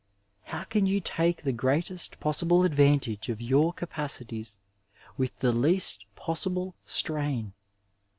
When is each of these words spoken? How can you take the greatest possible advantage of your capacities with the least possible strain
How 0.45 0.63
can 0.63 0.87
you 0.87 0.99
take 0.99 1.43
the 1.43 1.51
greatest 1.51 2.19
possible 2.19 2.63
advantage 2.63 3.29
of 3.29 3.39
your 3.39 3.71
capacities 3.71 4.57
with 5.15 5.37
the 5.41 5.53
least 5.53 6.05
possible 6.15 6.73
strain 6.87 7.53